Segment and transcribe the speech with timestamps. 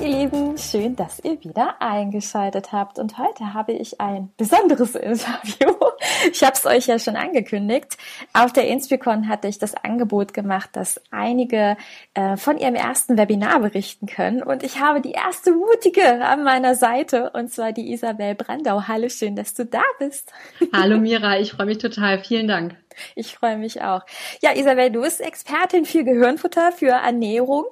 [0.00, 2.98] Ihr Lieben, schön, dass ihr wieder eingeschaltet habt.
[2.98, 5.74] Und heute habe ich ein besonderes Interview.
[6.32, 7.96] Ich habe es euch ja schon angekündigt.
[8.32, 11.76] Auf der Inspicon hatte ich das Angebot gemacht, dass einige
[12.14, 14.42] äh, von ihrem ersten Webinar berichten können.
[14.42, 18.84] Und ich habe die erste Mutige an meiner Seite, und zwar die Isabel Brandau.
[18.88, 20.32] Hallo, schön, dass du da bist.
[20.72, 22.22] Hallo Mira, ich freue mich total.
[22.22, 22.76] Vielen Dank.
[23.14, 24.02] Ich freue mich auch.
[24.42, 27.66] Ja, Isabel, du bist Expertin für Gehirnfutter, für Ernährung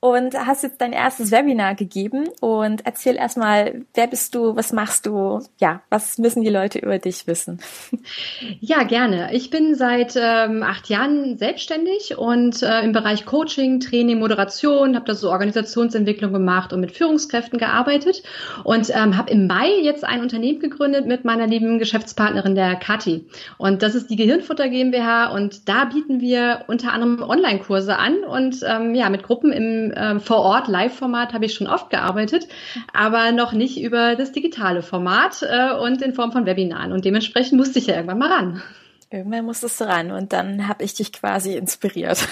[0.00, 2.28] und hast jetzt dein erstes Webinar gegeben.
[2.40, 5.40] Und erzähl erstmal, wer bist du, was machst du?
[5.58, 7.60] Ja, was müssen die Leute über dich wissen?
[8.60, 9.30] Ja, gerne.
[9.32, 15.06] Ich bin seit ähm, acht Jahren selbstständig und äh, im Bereich Coaching, Training, Moderation, habe
[15.06, 18.22] da so Organisationsentwicklung gemacht und mit Führungskräften gearbeitet
[18.64, 23.26] und ähm, habe im Mai jetzt ein Unternehmen gegründet mit meiner lieben Geschäftspartnerin der Kathi.
[23.58, 28.56] Und das ist die Gehirnfutter GmbH und da bieten wir unter anderem Online-Kurse an und
[28.66, 32.48] ähm, ja, mit Gruppen im ähm, vor Ort Live-Format habe ich schon oft gearbeitet,
[32.92, 36.92] aber noch nicht über das digitale Format äh, und in Form von Webinaren.
[36.92, 38.62] Und dementsprechend musste ich ja irgendwann mal ran.
[39.08, 42.26] Irgendwann musstest du ran und dann habe ich dich quasi inspiriert.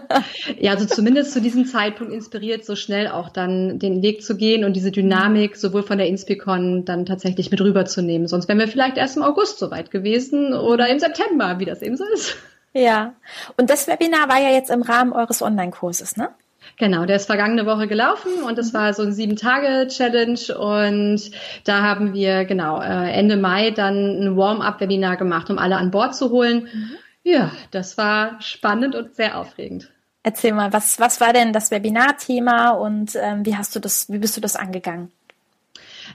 [0.60, 4.64] ja, also zumindest zu diesem Zeitpunkt inspiriert, so schnell auch dann den Weg zu gehen
[4.64, 8.28] und diese Dynamik sowohl von der Inspicon dann tatsächlich mit rüberzunehmen.
[8.28, 11.96] Sonst wären wir vielleicht erst im August soweit gewesen oder im September, wie das eben
[11.96, 12.36] so ist.
[12.74, 13.14] Ja,
[13.56, 16.28] und das Webinar war ja jetzt im Rahmen eures Online-Kurses, ne?
[16.76, 21.30] Genau, der ist vergangene Woche gelaufen und das war so ein Sieben-Tage-Challenge und
[21.64, 26.14] da haben wir genau äh, Ende Mai dann ein Warm-up-Webinar gemacht, um alle an Bord
[26.14, 26.68] zu holen.
[26.72, 26.90] Mhm.
[27.22, 29.90] Ja, das war spannend und sehr aufregend.
[30.22, 34.18] Erzähl mal, was, was war denn das Webinarthema und ähm, wie hast du das, wie
[34.18, 35.10] bist du das angegangen?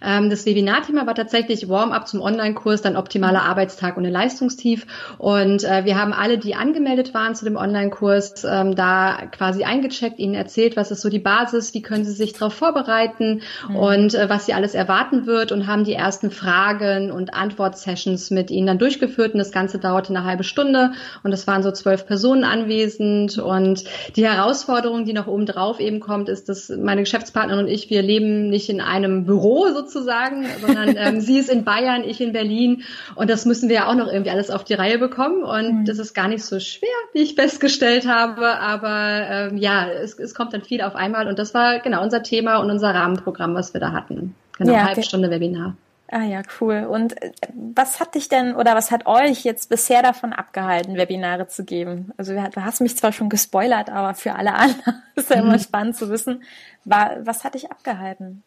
[0.01, 4.85] Ähm, das Webinarthema war tatsächlich Warm-up zum Online-Kurs, dann optimaler Arbeitstag ohne Leistungstief.
[5.17, 10.19] Und äh, wir haben alle, die angemeldet waren zu dem Online-Kurs, ähm, da quasi eingecheckt,
[10.19, 13.75] ihnen erzählt, was ist so die Basis, wie können sie sich darauf vorbereiten mhm.
[13.75, 18.51] und äh, was sie alles erwarten wird und haben die ersten Fragen und Antwort-Sessions mit
[18.51, 19.33] ihnen dann durchgeführt.
[19.33, 20.91] Und das Ganze dauerte eine halbe Stunde
[21.23, 23.37] und es waren so zwölf Personen anwesend.
[23.37, 23.83] Und
[24.15, 28.01] die Herausforderung, die noch oben drauf eben kommt, ist, dass meine Geschäftspartnerin und ich, wir
[28.01, 32.33] leben nicht in einem Büro sozusagen, sozusagen, sondern ähm, sie ist in Bayern, ich in
[32.33, 32.83] Berlin
[33.15, 35.85] und das müssen wir ja auch noch irgendwie alles auf die Reihe bekommen und mhm.
[35.85, 40.33] das ist gar nicht so schwer, wie ich festgestellt habe, aber ähm, ja, es, es
[40.33, 43.73] kommt dann viel auf einmal und das war genau unser Thema und unser Rahmenprogramm, was
[43.73, 44.35] wir da hatten.
[44.57, 45.75] Genau, ja, halbe Stunde Webinar.
[46.13, 46.85] Ah ja, cool.
[46.87, 51.47] Und äh, was hat dich denn oder was hat euch jetzt bisher davon abgehalten, Webinare
[51.47, 52.11] zu geben?
[52.17, 55.59] Also du hast mich zwar schon gespoilert, aber für alle anderen ist ja immer mhm.
[55.59, 56.43] spannend zu wissen,
[56.85, 58.43] was hat dich abgehalten?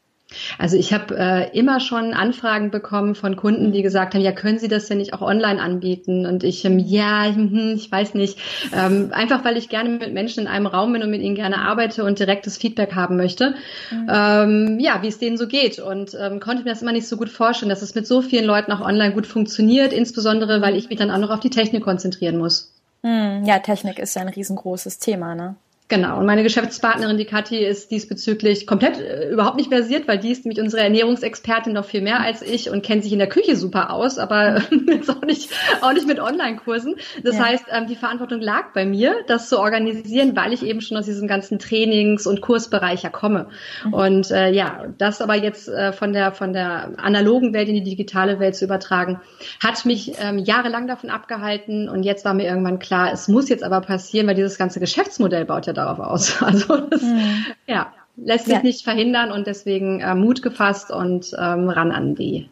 [0.59, 4.59] Also ich habe äh, immer schon Anfragen bekommen von Kunden, die gesagt haben, ja, können
[4.59, 6.27] Sie das denn nicht auch online anbieten?
[6.27, 8.39] Und ich, ähm, ja, hm, ich weiß nicht.
[8.73, 11.59] Ähm, einfach weil ich gerne mit Menschen in einem Raum bin und mit ihnen gerne
[11.59, 13.55] arbeite und direktes Feedback haben möchte.
[13.91, 14.09] Mhm.
[14.11, 15.79] Ähm, ja, wie es denen so geht.
[15.79, 18.45] Und ähm, konnte mir das immer nicht so gut vorstellen, dass es mit so vielen
[18.45, 21.83] Leuten auch online gut funktioniert, insbesondere weil ich mich dann auch noch auf die Technik
[21.83, 22.73] konzentrieren muss.
[23.03, 23.45] Mhm.
[23.45, 25.57] Ja, Technik ist ja ein riesengroßes Thema, ne?
[25.89, 30.33] Genau, und meine Geschäftspartnerin, die Kathi, ist diesbezüglich komplett äh, überhaupt nicht versiert, weil die
[30.33, 33.55] ist nämlich unsere Ernährungsexpertin noch viel mehr als ich und kennt sich in der Küche
[33.55, 35.49] super aus, aber jetzt auch nicht,
[35.83, 36.97] auch nicht mit Online-Kursen.
[37.23, 37.45] Das ja.
[37.45, 41.07] heißt, ähm, die Verantwortung lag bei mir, das zu organisieren, weil ich eben schon aus
[41.07, 43.47] diesem ganzen Trainings- und Kursbereich ja komme.
[43.85, 43.95] Mhm.
[43.95, 47.85] Und äh, ja, das aber jetzt äh, von der von der analogen Welt in die
[47.85, 49.21] digitale Welt zu übertragen,
[49.63, 53.63] hat mich ähm, jahrelang davon abgehalten und jetzt war mir irgendwann klar, es muss jetzt
[53.63, 56.43] aber passieren, weil dieses ganze Geschäftsmodell baut ja darauf aus.
[56.43, 57.47] Also das, mhm.
[57.67, 58.63] ja, lässt sich ja.
[58.63, 62.49] nicht verhindern und deswegen äh, Mut gefasst und ähm, ran an die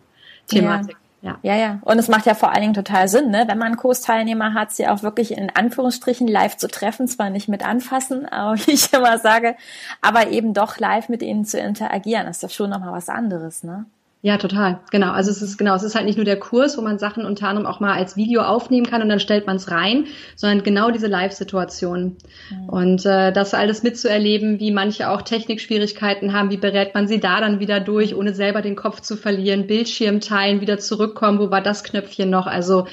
[0.47, 0.97] Thematik.
[1.23, 1.39] Ja.
[1.43, 1.79] ja, ja.
[1.83, 3.45] Und es macht ja vor allen Dingen total Sinn, ne?
[3.47, 7.65] wenn man Kursteilnehmer hat, sie auch wirklich in Anführungsstrichen live zu treffen, zwar nicht mit
[7.65, 9.57] anfassen, aber wie ich immer sage,
[10.03, 12.27] aber eben doch live mit ihnen zu interagieren.
[12.27, 13.87] Das ist doch schon nochmal was anderes, ne?
[14.25, 14.81] Ja, total.
[14.91, 15.13] Genau.
[15.13, 17.47] Also es ist genau, es ist halt nicht nur der Kurs, wo man Sachen unter
[17.47, 20.91] anderem auch mal als Video aufnehmen kann und dann stellt man es rein, sondern genau
[20.91, 22.17] diese Live-Situation.
[22.51, 22.69] Mhm.
[22.71, 27.39] Und äh, das alles mitzuerleben, wie manche auch Technikschwierigkeiten haben, wie berät man sie da
[27.39, 31.61] dann wieder durch, ohne selber den Kopf zu verlieren, Bildschirm teilen, wieder zurückkommen, wo war
[31.61, 32.47] das Knöpfchen noch?
[32.47, 32.87] Also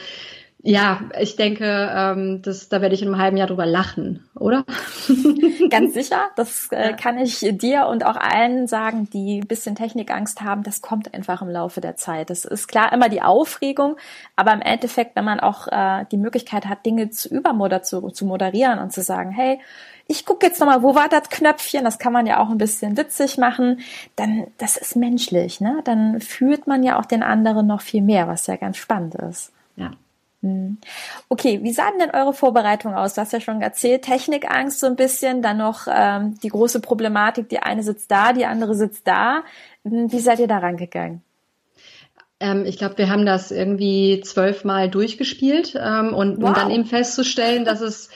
[0.63, 4.63] Ja, ich denke, ähm, das, da werde ich in einem halben Jahr drüber lachen, oder?
[5.72, 6.30] Ganz sicher.
[6.36, 10.62] Das äh, kann ich dir und auch allen sagen, die ein bisschen Technikangst haben.
[10.62, 12.30] Das kommt einfach im Laufe der Zeit.
[12.30, 13.98] Das ist klar immer die Aufregung,
[14.36, 18.25] aber im Endeffekt, wenn man auch äh, die Möglichkeit hat, Dinge zu übermoder zu, zu
[18.25, 19.60] moderieren und zu sagen, hey,
[20.06, 21.86] ich gucke jetzt nochmal, wo war das Knöpfchen?
[21.86, 23.80] Das kann man ja auch ein bisschen witzig machen.
[24.16, 25.80] Dann, das ist menschlich, ne?
[25.86, 29.52] Dann fühlt man ja auch den anderen noch viel mehr, was ja ganz spannend ist.
[29.75, 29.92] Ja.
[30.41, 30.77] Hm.
[31.29, 33.13] Okay, wie sah denn eure Vorbereitung aus?
[33.13, 37.49] Du hast ja schon erzählt, Technikangst so ein bisschen, dann noch ähm, die große Problematik,
[37.49, 39.43] die eine sitzt da, die andere sitzt da.
[39.83, 41.21] Hm, wie seid ihr da rangegangen?
[42.39, 46.49] Ähm, ich glaube, wir haben das irgendwie zwölfmal durchgespielt ähm, und wow.
[46.49, 48.09] um dann eben festzustellen, dass es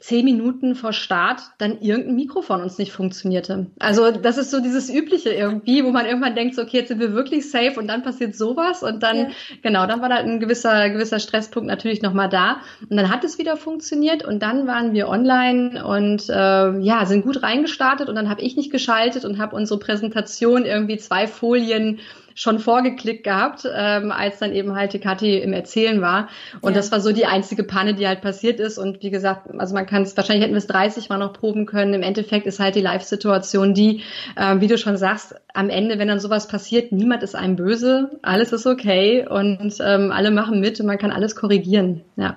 [0.00, 3.66] zehn Minuten vor Start dann irgendein Mikrofon uns nicht funktionierte.
[3.78, 7.00] Also das ist so dieses Übliche irgendwie, wo man irgendwann denkt, so, okay, jetzt sind
[7.00, 9.28] wir wirklich safe und dann passiert sowas und dann, ja.
[9.62, 13.36] genau, dann war da ein gewisser, gewisser Stresspunkt natürlich nochmal da und dann hat es
[13.36, 18.30] wieder funktioniert und dann waren wir online und äh, ja, sind gut reingestartet und dann
[18.30, 22.00] habe ich nicht geschaltet und habe unsere Präsentation irgendwie zwei Folien
[22.34, 26.28] schon vorgeklickt gehabt, ähm, als dann eben halt die Kathi im Erzählen war.
[26.60, 26.76] Und ja.
[26.76, 28.78] das war so die einzige Panne, die halt passiert ist.
[28.78, 31.66] Und wie gesagt, also man kann es, wahrscheinlich hätten wir es 30 Mal noch proben
[31.66, 31.94] können.
[31.94, 34.02] Im Endeffekt ist halt die Live-Situation die,
[34.36, 38.10] äh, wie du schon sagst, am Ende, wenn dann sowas passiert, niemand ist einem böse,
[38.22, 42.02] alles ist okay und ähm, alle machen mit und man kann alles korrigieren.
[42.16, 42.36] Ja.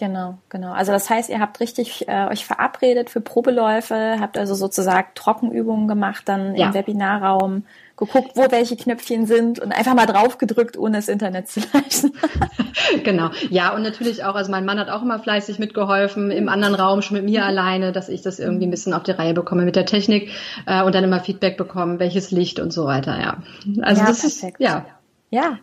[0.00, 0.72] Genau, genau.
[0.72, 5.88] Also das heißt, ihr habt richtig äh, euch verabredet für Probeläufe, habt also sozusagen Trockenübungen
[5.88, 6.68] gemacht dann ja.
[6.68, 7.64] im Webinarraum,
[7.98, 12.14] geguckt, wo welche Knöpfchen sind und einfach mal drauf gedrückt, ohne das Internet zu leisten.
[13.04, 13.28] genau.
[13.50, 17.02] Ja, und natürlich auch, also mein Mann hat auch immer fleißig mitgeholfen, im anderen Raum
[17.02, 19.76] schon mit mir alleine, dass ich das irgendwie ein bisschen auf die Reihe bekomme mit
[19.76, 20.30] der Technik
[20.64, 23.36] äh, und dann immer Feedback bekommen, welches Licht und so weiter, ja.
[23.82, 24.60] Also ja, das perfekt.
[24.60, 24.86] ist, ja.
[25.28, 25.58] Ja,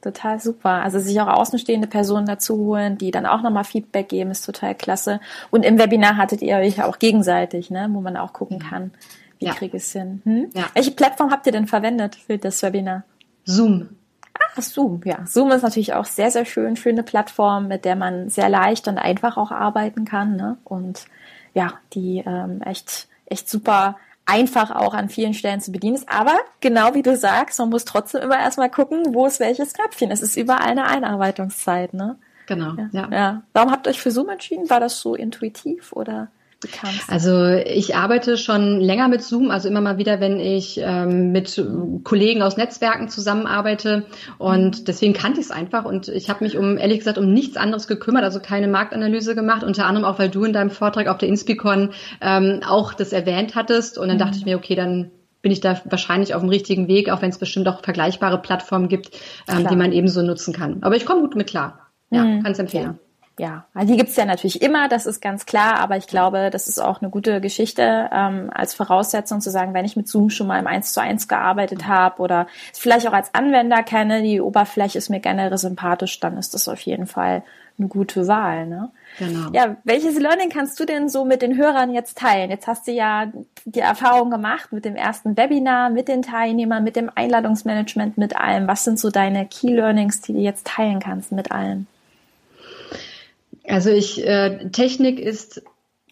[0.00, 0.82] total super.
[0.82, 4.74] Also sich auch außenstehende Personen dazu holen, die dann auch nochmal Feedback geben, ist total
[4.74, 5.20] klasse.
[5.50, 8.92] Und im Webinar hattet ihr euch auch gegenseitig, ne, wo man auch gucken kann,
[9.38, 9.54] wie ja.
[9.54, 10.22] kriege ich es hin.
[10.24, 10.50] Hm?
[10.54, 10.66] Ja.
[10.74, 13.04] Welche Plattform habt ihr denn verwendet für das Webinar?
[13.44, 13.88] Zoom.
[14.34, 15.24] Ah, Zoom, ja.
[15.26, 18.98] Zoom ist natürlich auch sehr, sehr schön, schöne Plattform, mit der man sehr leicht und
[18.98, 20.36] einfach auch arbeiten kann.
[20.36, 20.56] Ne?
[20.64, 21.06] Und
[21.54, 23.96] ja, die ähm, echt, echt super
[24.30, 26.08] einfach auch an vielen Stellen zu bedienen ist.
[26.08, 30.10] Aber genau wie du sagst, man muss trotzdem immer erstmal gucken, wo ist welches Knöpfchen.
[30.10, 32.16] Es ist überall eine Einarbeitungszeit, ne?
[32.46, 32.88] Genau, ja.
[32.92, 33.08] ja.
[33.10, 33.42] ja.
[33.52, 34.70] Warum habt ihr euch für Zoom entschieden?
[34.70, 36.28] War das so intuitiv oder?
[37.08, 41.62] Also ich arbeite schon länger mit Zoom, also immer mal wieder, wenn ich ähm, mit
[42.04, 44.04] Kollegen aus Netzwerken zusammenarbeite
[44.36, 47.56] und deswegen kannte ich es einfach und ich habe mich um ehrlich gesagt um nichts
[47.56, 51.16] anderes gekümmert, also keine Marktanalyse gemacht, unter anderem auch, weil du in deinem Vortrag auf
[51.16, 51.90] der Inspicon
[52.20, 54.20] ähm, auch das erwähnt hattest und dann mhm.
[54.20, 55.10] dachte ich mir, okay, dann
[55.40, 58.88] bin ich da wahrscheinlich auf dem richtigen Weg, auch wenn es bestimmt auch vergleichbare Plattformen
[58.88, 59.18] gibt,
[59.48, 60.82] ähm, die man ebenso nutzen kann.
[60.82, 61.86] Aber ich komme gut mit klar.
[62.10, 62.42] Ja, mhm.
[62.42, 62.84] kann es empfehlen.
[62.84, 63.09] Ja
[63.40, 66.68] ja, also die gibt's ja natürlich immer, das ist ganz klar, aber ich glaube, das
[66.68, 70.46] ist auch eine gute Geschichte ähm, als Voraussetzung zu sagen, wenn ich mit Zoom schon
[70.46, 74.42] mal im 1 zu 1 gearbeitet habe oder es vielleicht auch als Anwender kenne, die
[74.42, 77.42] Oberfläche ist mir generell sympathisch, dann ist das auf jeden Fall
[77.78, 78.66] eine gute Wahl.
[78.66, 78.90] Ne?
[79.18, 79.48] Genau.
[79.54, 82.50] Ja, welches Learning kannst du denn so mit den Hörern jetzt teilen?
[82.50, 83.32] Jetzt hast du ja
[83.64, 88.68] die Erfahrung gemacht mit dem ersten Webinar, mit den Teilnehmern, mit dem Einladungsmanagement, mit allem.
[88.68, 91.86] Was sind so deine Key Learnings, die du jetzt teilen kannst mit allen?
[93.64, 95.62] Also ich, äh, Technik ist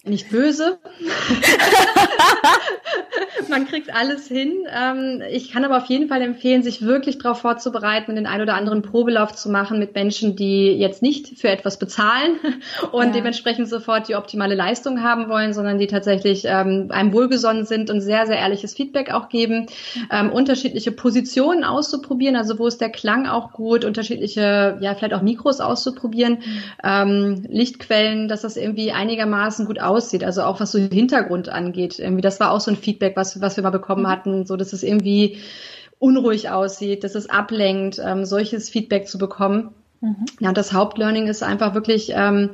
[0.04, 0.78] nicht böse.
[3.48, 4.52] Man kriegt alles hin.
[4.70, 8.54] Ähm, ich kann aber auf jeden Fall empfehlen, sich wirklich darauf vorzubereiten, den ein oder
[8.54, 12.36] anderen Probelauf zu machen mit Menschen, die jetzt nicht für etwas bezahlen
[12.92, 13.12] und ja.
[13.12, 18.00] dementsprechend sofort die optimale Leistung haben wollen, sondern die tatsächlich ähm, einem wohlgesonnen sind und
[18.00, 19.66] sehr, sehr ehrliches Feedback auch geben,
[20.10, 25.22] ähm, unterschiedliche Positionen auszuprobieren, also wo ist der Klang auch gut, unterschiedliche, ja, vielleicht auch
[25.22, 26.38] Mikros auszuprobieren,
[27.48, 31.98] Lichtquellen, dass das irgendwie einigermaßen gut aussieht, also auch was so Hintergrund angeht.
[31.98, 34.08] Irgendwie, das war auch so ein Feedback, was, was wir mal bekommen mhm.
[34.08, 35.38] hatten, so dass es irgendwie
[35.98, 39.70] unruhig aussieht, dass es ablenkt, ähm, solches Feedback zu bekommen.
[40.00, 40.26] Mhm.
[40.40, 42.50] Ja, und das Hauptlearning ist einfach wirklich, ähm,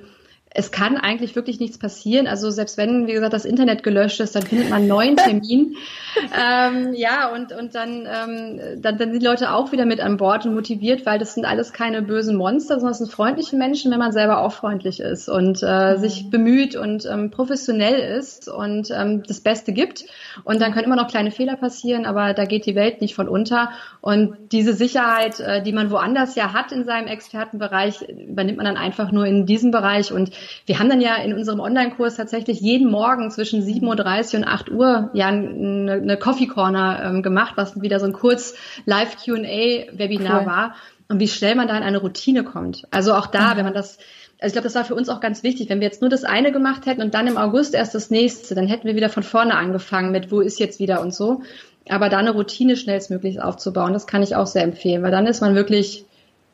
[0.56, 2.28] es kann eigentlich wirklich nichts passieren.
[2.28, 5.74] Also selbst wenn, wie gesagt, das Internet gelöscht ist, dann findet man einen neuen Termin.
[6.40, 10.16] ähm, ja, und, und dann, ähm, dann, dann sind die Leute auch wieder mit an
[10.16, 13.90] Bord und motiviert, weil das sind alles keine bösen Monster, sondern es sind freundliche Menschen,
[13.90, 15.98] wenn man selber auch freundlich ist und äh, mhm.
[15.98, 20.04] sich bemüht und ähm, professionell ist und ähm, das Beste gibt.
[20.44, 23.28] Und dann können immer noch kleine Fehler passieren, aber da geht die Welt nicht von
[23.28, 23.70] unter.
[24.00, 28.76] Und diese Sicherheit, äh, die man woanders ja hat in seinem Expertenbereich, übernimmt man dann
[28.76, 30.30] einfach nur in diesem Bereich und
[30.66, 34.70] wir haben dann ja in unserem Online-Kurs tatsächlich jeden Morgen zwischen 7.30 Uhr und 8
[34.70, 38.54] Uhr ja eine, eine Coffee Corner ähm, gemacht, was wieder so ein kurz
[38.86, 40.46] Live-Q&A-Webinar cool.
[40.46, 40.74] war.
[41.08, 42.86] Und wie schnell man da in eine Routine kommt.
[42.90, 43.58] Also auch da, mhm.
[43.58, 43.98] wenn man das
[44.40, 45.70] also ich glaube, das war für uns auch ganz wichtig.
[45.70, 48.54] Wenn wir jetzt nur das eine gemacht hätten und dann im August erst das nächste,
[48.54, 51.42] dann hätten wir wieder von vorne angefangen mit, wo ist jetzt wieder und so.
[51.88, 55.40] Aber da eine Routine schnellstmöglich aufzubauen, das kann ich auch sehr empfehlen, weil dann ist
[55.40, 56.04] man wirklich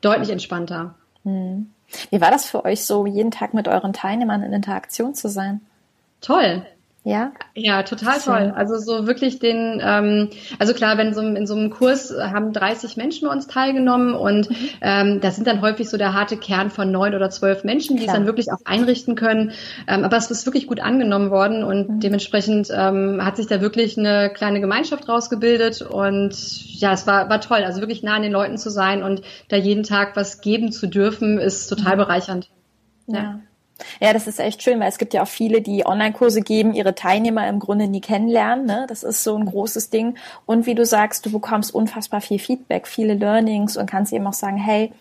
[0.00, 0.94] deutlich entspannter.
[1.24, 1.70] Hm.
[2.10, 5.60] Wie war das für euch so, jeden Tag mit euren Teilnehmern in Interaktion zu sein?
[6.20, 6.66] Toll.
[7.02, 7.32] Ja?
[7.54, 8.52] Ja, total toll.
[8.54, 10.28] Also so wirklich den, ähm,
[10.58, 14.50] also klar, wenn so in so einem Kurs haben 30 Menschen bei uns teilgenommen und
[14.50, 14.56] mhm.
[14.82, 18.02] ähm, das sind dann häufig so der harte Kern von neun oder zwölf Menschen, die
[18.02, 18.14] klar.
[18.14, 19.52] es dann wirklich auch einrichten können.
[19.88, 22.00] Ähm, aber es ist wirklich gut angenommen worden und mhm.
[22.00, 26.34] dementsprechend ähm, hat sich da wirklich eine kleine Gemeinschaft rausgebildet und
[26.80, 27.64] ja, es war, war toll.
[27.64, 30.86] Also wirklich nah an den Leuten zu sein und da jeden Tag was geben zu
[30.86, 32.00] dürfen, ist total mhm.
[32.00, 32.50] bereichernd.
[33.06, 33.22] ja.
[33.22, 33.40] ja.
[34.00, 36.94] Ja, das ist echt schön, weil es gibt ja auch viele, die Online-Kurse geben, ihre
[36.94, 38.66] Teilnehmer im Grunde nie kennenlernen.
[38.66, 38.86] Ne?
[38.88, 40.16] Das ist so ein großes Ding.
[40.46, 44.32] Und wie du sagst, du bekommst unfassbar viel Feedback, viele Learnings und kannst eben auch
[44.32, 44.92] sagen, hey,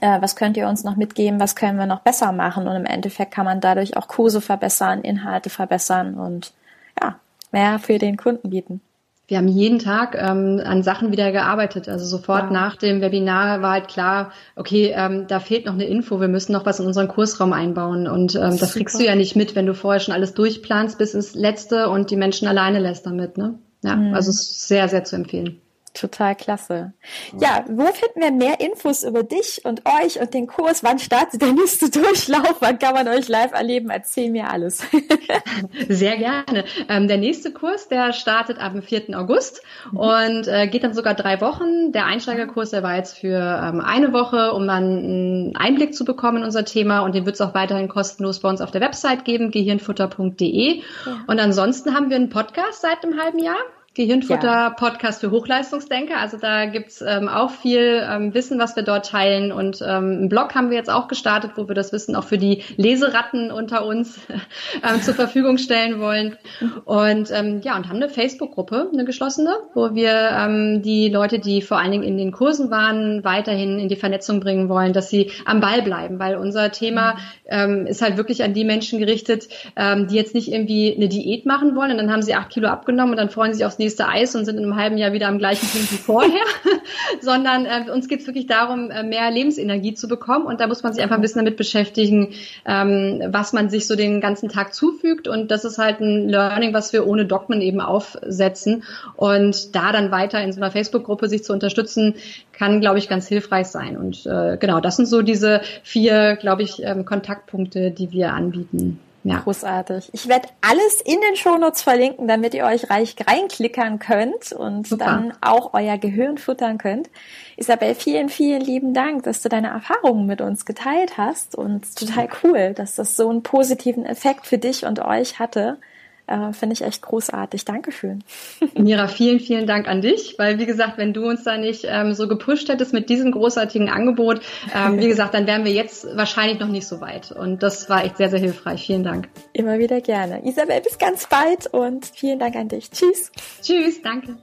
[0.00, 2.68] äh, was könnt ihr uns noch mitgeben, was können wir noch besser machen?
[2.68, 6.52] Und im Endeffekt kann man dadurch auch Kurse verbessern, Inhalte verbessern und
[7.00, 7.18] ja,
[7.52, 8.80] mehr für den Kunden bieten
[9.28, 11.88] wir haben jeden Tag ähm, an Sachen wieder gearbeitet.
[11.88, 12.50] Also sofort ja.
[12.50, 16.52] nach dem Webinar war halt klar, okay, ähm, da fehlt noch eine Info, wir müssen
[16.52, 18.06] noch was in unseren Kursraum einbauen.
[18.06, 21.14] Und ähm, das kriegst du ja nicht mit, wenn du vorher schon alles durchplanst bis
[21.14, 23.36] ins Letzte und die Menschen alleine lässt damit.
[23.36, 23.58] Ne?
[23.82, 24.14] Ja, mhm.
[24.14, 25.60] also sehr, sehr zu empfehlen.
[25.96, 26.92] Total klasse.
[27.40, 30.84] Ja, wo finden wir mehr Infos über dich und euch und den Kurs?
[30.84, 32.56] Wann startet der nächste Durchlauf?
[32.60, 33.88] Wann kann man euch live erleben?
[33.88, 34.84] Erzähl mir alles.
[35.88, 36.64] Sehr gerne.
[36.90, 39.18] Ähm, der nächste Kurs, der startet am 4.
[39.18, 39.98] August mhm.
[39.98, 41.92] und äh, geht dann sogar drei Wochen.
[41.92, 46.38] Der Einsteigerkurs, der war jetzt für ähm, eine Woche, um dann einen Einblick zu bekommen
[46.38, 49.24] in unser Thema und den wird es auch weiterhin kostenlos bei uns auf der Website
[49.24, 50.76] geben, gehirnfutter.de.
[50.76, 50.82] Ja.
[51.26, 53.56] Und ansonsten haben wir einen Podcast seit einem halben Jahr.
[53.96, 56.18] Gehirnfutter-Podcast für Hochleistungsdenker.
[56.18, 59.52] Also da gibt's ähm, auch viel ähm, Wissen, was wir dort teilen.
[59.52, 62.36] Und ähm, einen Blog haben wir jetzt auch gestartet, wo wir das Wissen auch für
[62.36, 64.20] die Leseratten unter uns
[64.86, 66.36] ähm, zur Verfügung stellen wollen.
[66.84, 71.62] Und ähm, ja, und haben eine Facebook-Gruppe, eine geschlossene, wo wir ähm, die Leute, die
[71.62, 75.30] vor allen Dingen in den Kursen waren, weiterhin in die Vernetzung bringen wollen, dass sie
[75.46, 80.06] am Ball bleiben, weil unser Thema ähm, ist halt wirklich an die Menschen gerichtet, ähm,
[80.06, 83.12] die jetzt nicht irgendwie eine Diät machen wollen und dann haben sie acht Kilo abgenommen
[83.12, 85.12] und dann freuen sie sich aufs nächste nächste Eis und sind in einem halben Jahr
[85.12, 86.44] wieder am gleichen Punkt wie vorher,
[87.20, 90.46] sondern äh, uns geht es wirklich darum, äh, mehr Lebensenergie zu bekommen.
[90.46, 93.96] Und da muss man sich einfach ein bisschen damit beschäftigen, ähm, was man sich so
[93.96, 95.28] den ganzen Tag zufügt.
[95.28, 98.84] Und das ist halt ein Learning, was wir ohne Dogmen eben aufsetzen.
[99.14, 102.14] Und da dann weiter in so einer Facebook-Gruppe sich zu unterstützen,
[102.52, 103.96] kann, glaube ich, ganz hilfreich sein.
[103.96, 108.98] Und äh, genau, das sind so diese vier, glaube ich, ähm, Kontaktpunkte, die wir anbieten.
[109.26, 109.40] Ja.
[109.40, 110.10] Großartig.
[110.12, 115.04] Ich werde alles in den Shownotes verlinken, damit ihr euch reich reinklickern könnt und Super.
[115.04, 117.10] dann auch euer Gehirn futtern könnt.
[117.56, 122.28] Isabel, vielen, vielen lieben Dank, dass du deine Erfahrungen mit uns geteilt hast und total
[122.44, 125.78] cool, dass das so einen positiven Effekt für dich und euch hatte.
[126.26, 127.64] Äh, Finde ich echt großartig.
[127.64, 128.24] Dankeschön.
[128.74, 132.14] Mira, vielen, vielen Dank an dich, weil wie gesagt, wenn du uns da nicht ähm,
[132.14, 134.40] so gepusht hättest mit diesem großartigen Angebot,
[134.74, 137.32] ähm, wie gesagt, dann wären wir jetzt wahrscheinlich noch nicht so weit.
[137.32, 138.84] Und das war echt sehr, sehr hilfreich.
[138.86, 139.28] Vielen Dank.
[139.52, 140.44] Immer wieder gerne.
[140.46, 142.90] Isabel, bis ganz bald und vielen Dank an dich.
[142.90, 143.30] Tschüss.
[143.62, 144.36] Tschüss, danke.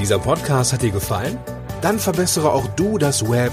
[0.00, 1.38] Dieser Podcast hat dir gefallen?
[1.82, 3.52] Dann verbessere auch du das Web